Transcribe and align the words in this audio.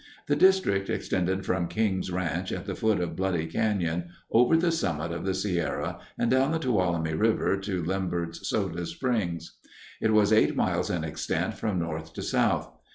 The 0.25 0.35
district 0.35 0.89
extended 0.89 1.45
from 1.45 1.67
King's 1.67 2.09
Ranch, 2.09 2.51
at 2.51 2.65
the 2.65 2.73
foot 2.73 2.99
of 2.99 3.15
Bloody 3.15 3.45
Canyon, 3.45 4.05
over 4.31 4.57
the 4.57 4.71
summit 4.71 5.11
of 5.11 5.25
the 5.25 5.35
Sierra 5.35 5.99
and 6.17 6.31
down 6.31 6.49
the 6.51 6.57
Tuolumne 6.57 7.15
River 7.19 7.55
to 7.59 7.83
Lembert's 7.83 8.49
Soda 8.49 8.83
Springs. 8.87 9.59
It 10.01 10.11
was 10.11 10.33
eight 10.33 10.55
miles 10.55 10.89
in 10.89 11.03
extent 11.03 11.53
from 11.53 11.77
north 11.77 12.13
to 12.13 12.23
south. 12.23 12.71